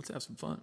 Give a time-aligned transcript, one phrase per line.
[0.00, 0.62] Let's have some fun.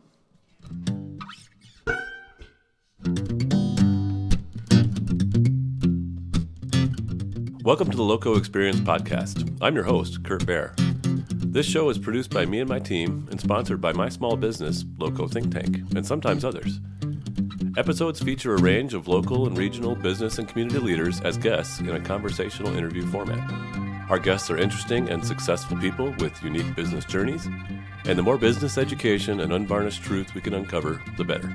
[7.63, 9.55] Welcome to the Loco Experience Podcast.
[9.61, 10.73] I'm your host, Kurt Bear.
[11.35, 14.83] This show is produced by me and my team and sponsored by my small business,
[14.97, 16.79] Loco Think Tank, and sometimes others.
[17.77, 21.91] Episodes feature a range of local and regional business and community leaders as guests in
[21.91, 23.37] a conversational interview format.
[24.09, 27.47] Our guests are interesting and successful people with unique business journeys,
[28.07, 31.53] and the more business education and unvarnished truth we can uncover, the better.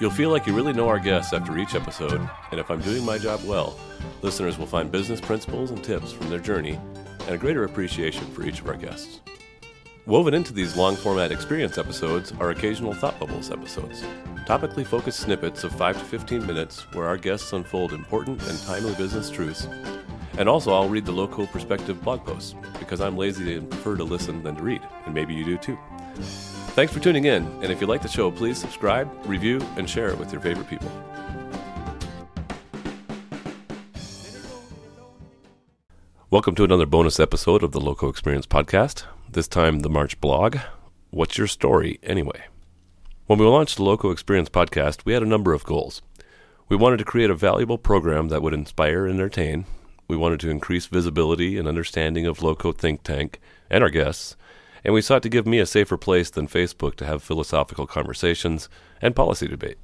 [0.00, 2.20] You'll feel like you really know our guests after each episode,
[2.50, 3.78] and if I'm doing my job well,
[4.22, 6.78] listeners will find business principles and tips from their journey
[7.20, 9.20] and a greater appreciation for each of our guests.
[10.06, 14.04] Woven into these long format experience episodes are occasional Thought Bubbles episodes,
[14.46, 18.94] topically focused snippets of 5 to 15 minutes where our guests unfold important and timely
[18.94, 19.66] business truths.
[20.36, 24.02] And also, I'll read the local perspective blog posts because I'm lazy and prefer to
[24.02, 25.78] listen than to read, and maybe you do too.
[26.74, 30.08] Thanks for tuning in, and if you like the show, please subscribe, review, and share
[30.08, 30.90] it with your favorite people.
[36.30, 39.04] Welcome to another bonus episode of the Loco Experience Podcast.
[39.30, 40.56] This time, the March blog.
[41.10, 42.46] What's your story, anyway?
[43.26, 46.02] When we launched the Loco Experience Podcast, we had a number of goals.
[46.68, 49.66] We wanted to create a valuable program that would inspire and entertain.
[50.08, 54.36] We wanted to increase visibility and understanding of Loco Think Tank and our guests
[54.84, 58.68] and we sought to give me a safer place than Facebook to have philosophical conversations
[59.00, 59.78] and policy debate.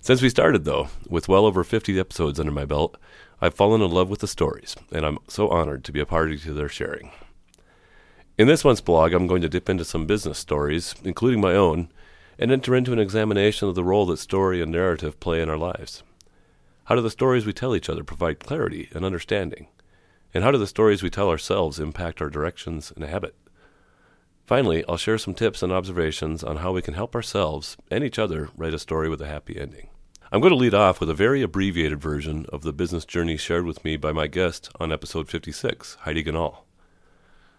[0.00, 2.96] Since we started, though, with well over 50 episodes under my belt,
[3.40, 6.36] I've fallen in love with the stories, and I'm so honored to be a party
[6.38, 7.10] to their sharing.
[8.36, 11.88] In this month's blog, I'm going to dip into some business stories, including my own,
[12.38, 15.56] and enter into an examination of the role that story and narrative play in our
[15.56, 16.02] lives.
[16.84, 19.68] How do the stories we tell each other provide clarity and understanding?
[20.34, 23.34] And how do the stories we tell ourselves impact our directions and habit?
[24.44, 28.18] Finally, I'll share some tips and observations on how we can help ourselves and each
[28.18, 29.88] other write a story with a happy ending.
[30.30, 33.64] I'm going to lead off with a very abbreviated version of the business journey shared
[33.64, 36.64] with me by my guest on episode 56, Heidi Ganahl.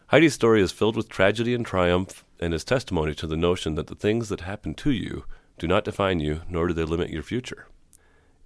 [0.08, 3.88] Heidi's story is filled with tragedy and triumph and is testimony to the notion that
[3.88, 5.26] the things that happen to you
[5.58, 7.66] do not define you, nor do they limit your future.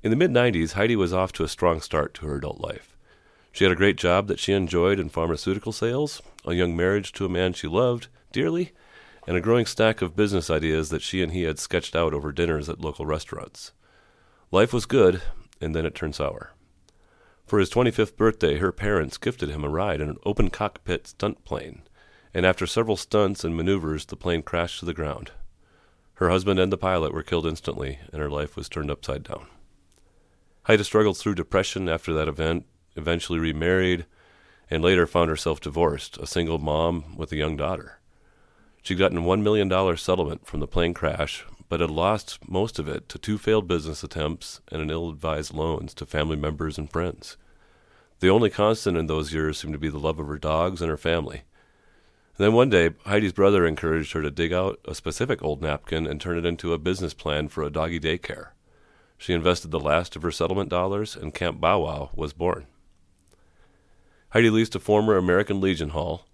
[0.01, 2.95] In the mid 90s, Heidi was off to a strong start to her adult life.
[3.51, 7.25] She had a great job that she enjoyed in pharmaceutical sales, a young marriage to
[7.25, 8.71] a man she loved, dearly,
[9.27, 12.31] and a growing stack of business ideas that she and he had sketched out over
[12.31, 13.73] dinners at local restaurants.
[14.51, 15.21] Life was good,
[15.59, 16.53] and then it turned sour.
[17.45, 21.43] For his 25th birthday, her parents gifted him a ride in an open cockpit stunt
[21.43, 21.81] plane,
[22.33, 25.31] and after several stunts and maneuvers, the plane crashed to the ground.
[26.13, 29.47] Her husband and the pilot were killed instantly, and her life was turned upside down.
[30.63, 32.65] Heidi struggled through depression after that event,
[32.95, 34.05] eventually remarried,
[34.69, 37.99] and later found herself divorced, a single mom with a young daughter.
[38.81, 42.87] She'd gotten a $1 million settlement from the plane crash, but had lost most of
[42.87, 46.89] it to two failed business attempts and an ill advised loans to family members and
[46.89, 47.37] friends.
[48.19, 50.89] The only constant in those years seemed to be the love of her dogs and
[50.89, 51.43] her family.
[52.37, 56.19] Then one day, Heidi's brother encouraged her to dig out a specific old napkin and
[56.19, 58.49] turn it into a business plan for a doggy daycare.
[59.19, 62.67] She invested the last of her settlement dollars, and Camp Bow Wow was born.
[64.29, 66.25] Heidi leased a former American Legion hall,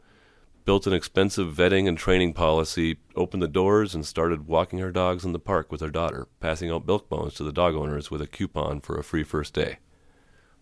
[0.65, 5.25] built an expensive vetting and training policy, opened the doors, and started walking her dogs
[5.25, 8.21] in the park with her daughter, passing out milk bones to the dog owners with
[8.21, 9.79] a coupon for a free first day.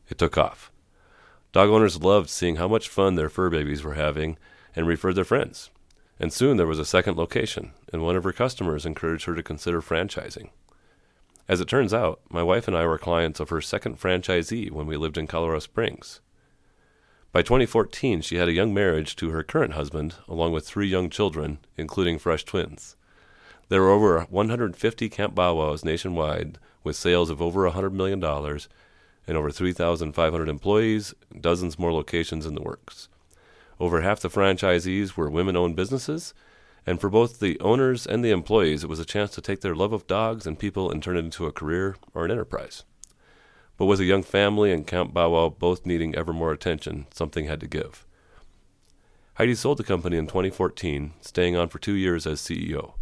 [0.07, 0.71] It took off.
[1.51, 4.37] Dog owners loved seeing how much fun their fur babies were having
[4.77, 5.71] and referred their friends.
[6.21, 9.43] And soon there was a second location, and one of her customers encouraged her to
[9.43, 10.51] consider franchising.
[11.47, 14.87] As it turns out, my wife and I were clients of her second franchisee when
[14.87, 16.21] we lived in Colorado Springs.
[17.33, 21.09] By 2014, she had a young marriage to her current husband, along with three young
[21.09, 22.95] children, including fresh twins.
[23.67, 29.37] There were over 150 Camp Bow Wows nationwide, with sales of over $100 million and
[29.37, 33.09] over 3,500 employees, dozens more locations in the works.
[33.79, 36.33] Over half the franchisees were women owned businesses,
[36.85, 39.75] and for both the owners and the employees, it was a chance to take their
[39.75, 42.83] love of dogs and people and turn it into a career or an enterprise.
[43.77, 47.45] But with a young family and Camp Bow Wow both needing ever more attention, something
[47.45, 48.05] had to give.
[49.35, 52.93] Heidi sold the company in 2014, staying on for two years as CEO.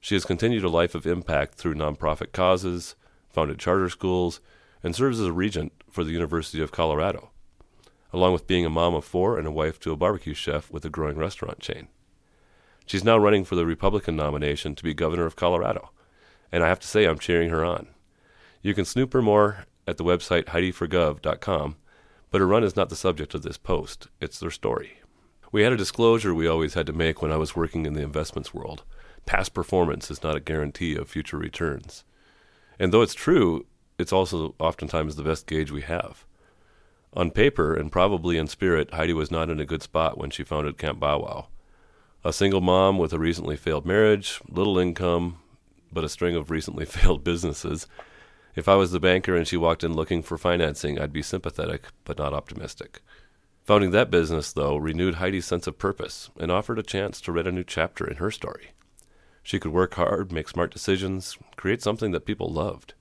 [0.00, 2.94] She has continued a life of impact through nonprofit causes,
[3.30, 4.40] founded charter schools,
[4.82, 7.30] and serves as a regent for the University of Colorado,
[8.12, 10.84] along with being a mom of four and a wife to a barbecue chef with
[10.84, 11.88] a growing restaurant chain.
[12.86, 15.90] She's now running for the Republican nomination to be governor of Colorado,
[16.52, 17.88] and I have to say I'm cheering her on.
[18.62, 21.76] You can snoop her more at the website HeidiForGov.com,
[22.30, 25.00] but her run is not the subject of this post, it's their story.
[25.50, 28.02] We had a disclosure we always had to make when I was working in the
[28.02, 28.84] investments world.
[29.26, 32.04] Past performance is not a guarantee of future returns.
[32.78, 33.66] And though it's true,
[33.98, 36.24] it's also oftentimes the best gauge we have.
[37.14, 40.44] On paper, and probably in spirit, Heidi was not in a good spot when she
[40.44, 41.48] founded Camp Bow Wow.
[42.26, 45.38] A single mom with a recently failed marriage, little income,
[45.92, 47.86] but a string of recently failed businesses.
[48.56, 51.84] If I was the banker and she walked in looking for financing, I'd be sympathetic,
[52.02, 53.00] but not optimistic.
[53.66, 57.46] Founding that business, though, renewed Heidi's sense of purpose and offered a chance to write
[57.46, 58.72] a new chapter in her story.
[59.44, 62.94] She could work hard, make smart decisions, create something that people loved.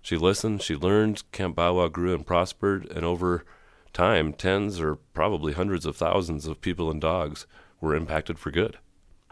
[0.00, 3.44] She listened, she learned, Camp Bow Wow grew and prospered, and over
[3.92, 7.48] time, tens or probably hundreds of thousands of people and dogs
[7.80, 8.78] were impacted for good.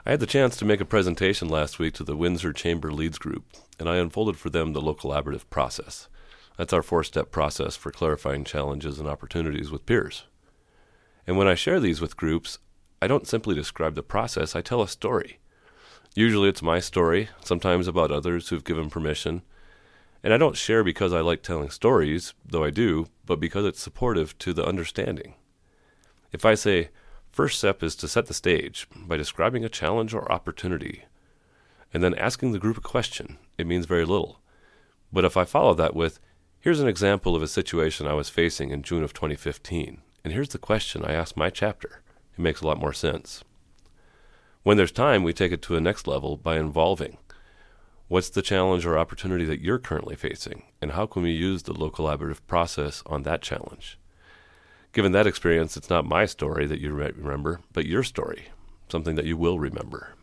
[0.07, 3.19] I had the chance to make a presentation last week to the Windsor Chamber Leads
[3.19, 3.45] Group,
[3.79, 6.09] and I unfolded for them the local collaborative process.
[6.57, 10.25] That's our four step process for clarifying challenges and opportunities with peers.
[11.27, 12.59] And when I share these with groups,
[13.03, 15.39] I don't simply describe the process, I tell a story.
[16.15, 19.43] Usually it's my story, sometimes about others who've given permission,
[20.25, 23.81] and I don't share because I like telling stories, though I do, but because it's
[23.81, 25.35] supportive to the understanding.
[26.33, 26.89] If I say,
[27.39, 31.05] first step is to set the stage by describing a challenge or opportunity,
[31.95, 34.41] and then asking the group a question, it means very little.
[35.13, 36.19] But if I follow that with,
[36.59, 40.49] here's an example of a situation I was facing in June of 2015, and here's
[40.49, 42.03] the question I asked my chapter,
[42.37, 43.45] it makes a lot more sense.
[44.65, 47.19] When there's time, we take it to a next level by involving.
[48.09, 51.73] What's the challenge or opportunity that you're currently facing, and how can we use the
[51.73, 53.97] low collaborative process on that challenge?
[54.99, 58.49] Given that experience, it's not my story that you might remember, but your story,
[58.89, 60.17] something that you will remember.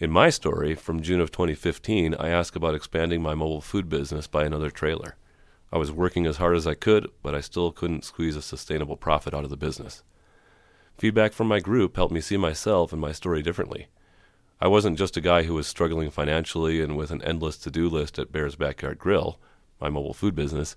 [0.00, 4.26] In my story from June of 2015, I asked about expanding my mobile food business
[4.26, 5.14] by another trailer.
[5.72, 8.96] I was working as hard as I could, but I still couldn't squeeze a sustainable
[8.96, 10.02] profit out of the business.
[10.98, 13.86] Feedback from my group helped me see myself and my story differently.
[14.60, 17.88] I wasn't just a guy who was struggling financially and with an endless to do
[17.88, 19.38] list at Bear's Backyard Grill,
[19.80, 20.74] my mobile food business.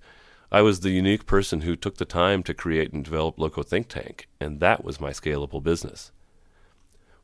[0.52, 3.88] I was the unique person who took the time to create and develop Loco Think
[3.88, 6.12] Tank, and that was my scalable business.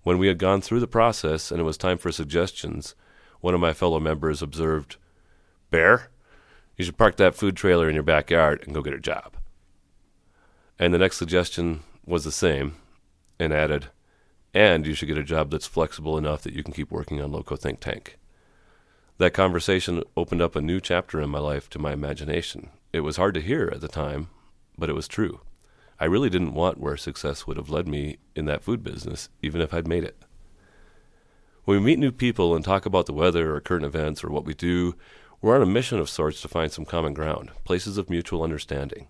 [0.04, 2.96] When we had gone through the process and it was time for suggestions,
[3.40, 4.98] one of my fellow members observed,
[5.70, 6.10] Bear,
[6.76, 9.38] you should park that food trailer in your backyard and go get a job.
[10.80, 12.76] And the next suggestion was the same
[13.40, 13.88] and added,
[14.54, 17.32] and you should get a job that's flexible enough that you can keep working on
[17.32, 18.18] Loco Think Tank.
[19.20, 22.72] That conversation opened up a new chapter in my life to my imagination.
[22.94, 24.28] It was hard to hear at the time,
[24.78, 25.40] but it was true.
[25.98, 29.62] I really didn't want where success would have led me in that food business, even
[29.62, 30.18] if I'd made it.
[31.64, 34.44] When we meet new people and talk about the weather or current events or what
[34.44, 34.96] we do,
[35.42, 39.08] we're on a mission of sorts to find some common ground, places of mutual understanding.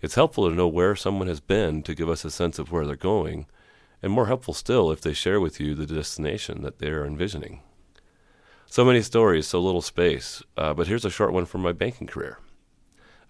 [0.00, 2.86] It's helpful to know where someone has been to give us a sense of where
[2.86, 3.46] they're going
[4.02, 7.62] and more helpful still if they share with you the destination that they are envisioning.
[8.66, 12.06] So many stories, so little space, uh, but here's a short one from my banking
[12.06, 12.38] career.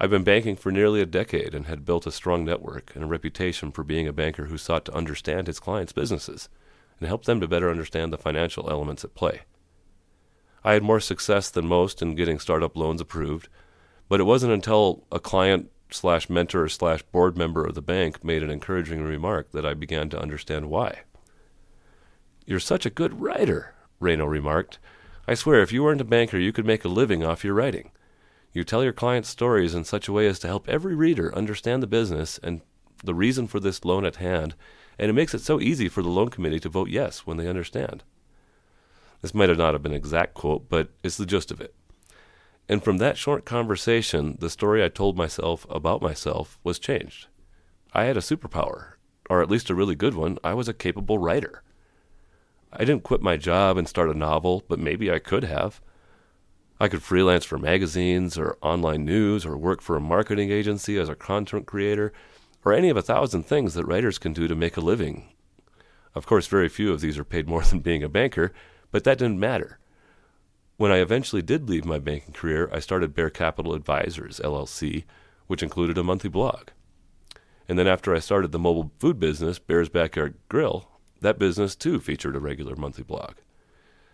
[0.03, 3.07] I've been banking for nearly a decade and had built a strong network and a
[3.07, 6.49] reputation for being a banker who sought to understand his clients' businesses
[6.99, 9.43] and help them to better understand the financial elements at play.
[10.65, 13.51] I had more success than most in getting startup loans approved,
[14.09, 18.43] but it wasn't until a client slash mentor slash board member of the bank made
[18.43, 21.01] an encouraging remark that I began to understand why.
[22.47, 24.79] You're such a good writer, Reno remarked.
[25.29, 27.91] I swear, if you weren't a banker, you could make a living off your writing.
[28.53, 31.83] You tell your clients stories in such a way as to help every reader understand
[31.83, 32.63] the business and
[33.05, 34.55] the reason for this loan at hand,
[34.99, 37.49] and it makes it so easy for the loan committee to vote yes when they
[37.49, 38.03] understand.
[39.23, 41.75] This might have not have been an exact quote, but it's the gist of it.
[42.69, 47.29] And from that short conversation, the story I told myself about myself was changed.
[47.93, 48.93] I had a superpower,
[49.29, 50.39] or at least a really good one.
[50.45, 51.63] I was a capable writer.
[52.73, 55.81] I didn't quit my job and start a novel, but maybe I could have.
[56.83, 61.11] I could freelance for magazines or online news or work for a marketing agency as
[61.11, 62.11] a content creator
[62.65, 65.29] or any of a thousand things that writers can do to make a living.
[66.15, 68.55] Of course, very few of these are paid more than being a banker,
[68.91, 69.79] but that didn't matter.
[70.79, 75.05] When I eventually did leave my banking career, I started Bear Capital Advisors, LLC,
[75.49, 76.69] which included a monthly blog.
[77.69, 80.89] And then after I started the mobile food business, Bear's Backyard Grill,
[81.21, 83.35] that business too featured a regular monthly blog.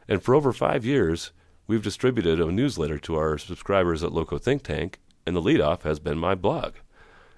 [0.08, 1.30] And for over five years,
[1.66, 5.98] we've distributed a newsletter to our subscribers at Loco Think Tank, and the leadoff has
[5.98, 6.74] been my blog.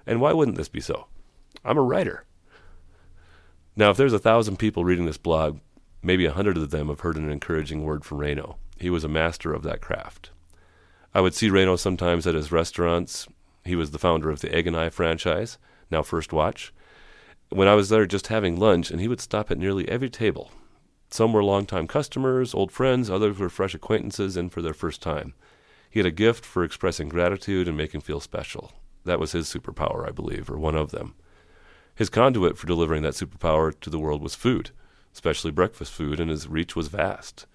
[0.05, 1.07] And why wouldn't this be so?
[1.63, 2.25] I'm a writer.
[3.75, 5.59] Now, if there's a thousand people reading this blog,
[6.01, 8.57] maybe a hundred of them have heard an encouraging word from Reno.
[8.77, 10.31] He was a master of that craft.
[11.13, 13.27] I would see Reno sometimes at his restaurants.
[13.65, 15.57] He was the founder of the Egg and I franchise,
[15.89, 16.73] now First Watch.
[17.49, 20.51] when I was there just having lunch, and he would stop at nearly every table.
[21.11, 25.33] Some were longtime customers, old friends, others were fresh acquaintances and for their first time.
[25.89, 28.73] He had a gift for expressing gratitude and making feel special.
[29.05, 31.15] That was his superpower, I believe, or one of them.
[31.95, 34.69] His conduit for delivering that superpower to the world was food,
[35.11, 37.47] especially breakfast food, and his reach was vast.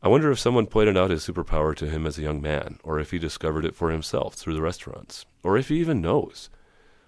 [0.00, 3.00] I wonder if someone pointed out his superpower to him as a young man, or
[3.00, 6.50] if he discovered it for himself through the restaurants, or if he even knows.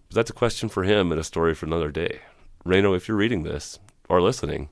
[0.09, 2.21] But that's a question for him and a story for another day.
[2.65, 3.79] Reno, if you're reading this
[4.09, 4.69] or listening,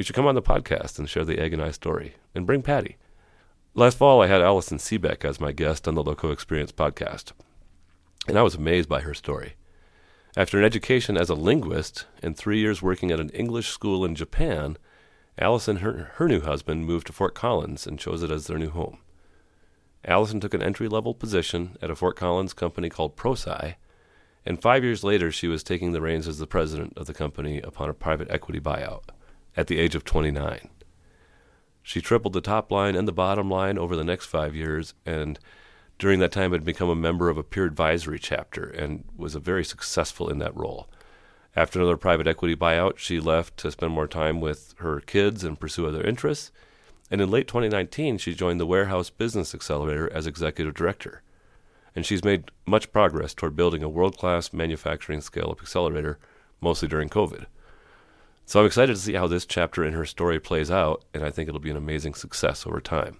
[0.00, 2.62] you should come on the podcast and share the Egg and I story, and bring
[2.62, 2.96] Patty.
[3.74, 7.32] Last fall, I had Allison Seebeck as my guest on the Loco Experience podcast,
[8.26, 9.56] and I was amazed by her story.
[10.38, 14.14] After an education as a linguist and three years working at an English school in
[14.14, 14.78] Japan,
[15.36, 18.56] Allison and her, her new husband moved to Fort Collins and chose it as their
[18.56, 19.00] new home.
[20.06, 23.74] Allison took an entry level position at a Fort Collins company called ProSci,
[24.46, 27.60] and five years later she was taking the reins as the president of the company
[27.60, 29.10] upon a private equity buyout
[29.56, 30.68] at the age of 29.
[31.82, 35.38] She tripled the top line and the bottom line over the next five years, and
[35.98, 39.64] during that time had become a member of a peer advisory chapter and was very
[39.64, 40.88] successful in that role.
[41.56, 45.58] After another private equity buyout, she left to spend more time with her kids and
[45.58, 46.52] pursue other interests.
[47.10, 51.22] And in late 2019, she joined the Warehouse Business Accelerator as executive director.
[51.94, 56.20] And she's made much progress toward building a world class manufacturing scale up accelerator,
[56.60, 57.46] mostly during COVID.
[58.50, 61.30] So I'm excited to see how this chapter in her story plays out, and I
[61.30, 63.18] think it'll be an amazing success over time.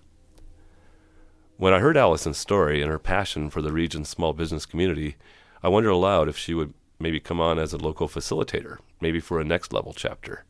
[1.56, 5.14] When I heard Allison's story and her passion for the region's small business community,
[5.62, 9.38] I wondered aloud if she would maybe come on as a local facilitator, maybe for
[9.38, 10.44] a next level chapter.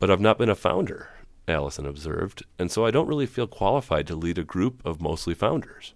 [0.00, 1.10] But I've not been a founder,
[1.46, 5.34] Allison observed, and so I don't really feel qualified to lead a group of mostly
[5.34, 5.94] founders.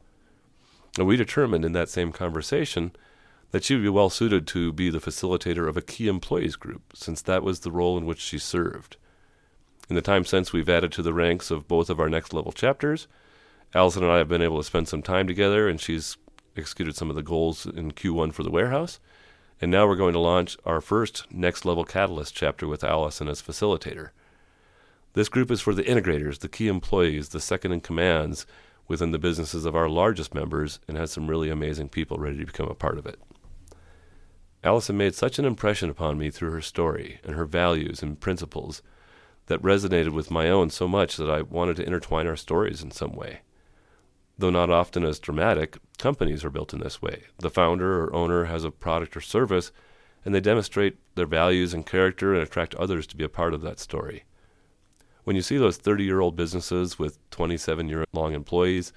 [0.97, 2.93] And we determined in that same conversation
[3.53, 6.83] that she would be well suited to be the facilitator of a key employees group,
[6.95, 8.97] since that was the role in which she served.
[9.89, 12.51] In the time since we've added to the ranks of both of our next level
[12.51, 13.07] chapters,
[13.75, 16.17] Allison and I have been able to spend some time together, and she's
[16.57, 19.01] executed some of the goals in Q1 for the warehouse.
[19.61, 23.41] And now we're going to launch our first next level catalyst chapter with Allison as
[23.41, 24.11] facilitator.
[25.13, 28.47] This group is for the integrators, the key employees, the second in commands
[28.89, 32.47] within the businesses of our largest members, and has some really amazing people ready to
[32.47, 33.21] become a part of it.
[34.64, 38.81] Allison made such an impression upon me through her story and her values and principles
[39.47, 42.92] that resonated with my own so much that I wanted to intertwine our stories in
[42.92, 43.40] some way.
[44.38, 47.25] Though not often as dramatic, companies are built in this way.
[47.38, 49.73] The founder or owner has a product or service,
[50.25, 53.62] and they demonstrate their values and character and attract others to be a part of
[53.62, 54.25] that story.
[55.25, 58.92] When you see those 30 year old businesses with 27 year long employees,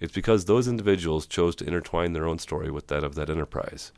[0.00, 3.92] it's because those individuals chose to intertwine their own story with that of that enterprise.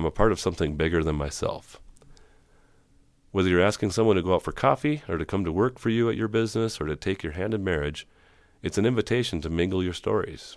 [0.00, 1.78] I'm a part of something bigger than myself.
[3.32, 5.90] Whether you're asking someone to go out for coffee, or to come to work for
[5.90, 8.08] you at your business, or to take your hand in marriage,
[8.62, 10.56] it's an invitation to mingle your stories.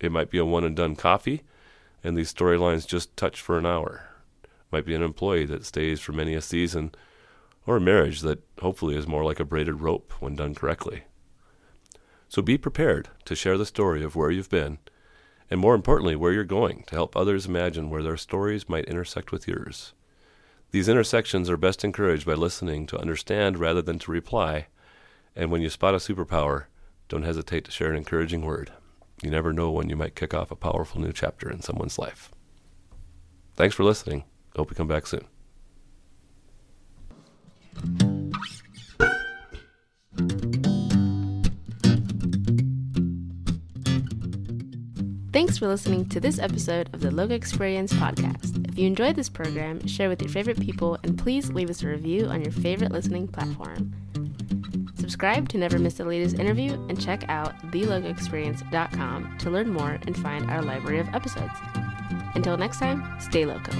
[0.00, 1.42] It might be a one and done coffee,
[2.02, 4.08] and these storylines just touch for an hour.
[4.42, 6.94] It might be an employee that stays for many a season,
[7.66, 11.02] or a marriage that hopefully is more like a braided rope when done correctly.
[12.30, 14.78] So be prepared to share the story of where you've been
[15.52, 19.32] and more importantly, where you're going to help others imagine where their stories might intersect
[19.32, 19.92] with yours.
[20.70, 24.68] These intersections are best encouraged by listening to understand rather than to reply,
[25.36, 26.64] and when you spot a superpower,
[27.10, 28.72] don't hesitate to share an encouraging word.
[29.22, 32.30] You never know when you might kick off a powerful new chapter in someone's life.
[33.54, 34.24] Thanks for listening.
[34.56, 35.26] Hope you come back soon.
[45.32, 48.68] Thanks for listening to this episode of the Loco Experience podcast.
[48.68, 51.86] If you enjoyed this program, share with your favorite people and please leave us a
[51.86, 53.94] review on your favorite listening platform.
[54.98, 60.14] Subscribe to never miss the latest interview and check out thelocoexperience.com to learn more and
[60.18, 61.54] find our library of episodes.
[62.34, 63.72] Until next time, stay loco.